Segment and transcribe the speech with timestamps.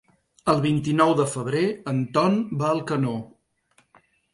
[0.53, 1.63] El vint-i-nou de febrer
[1.95, 3.17] en Ton va a Alcanó.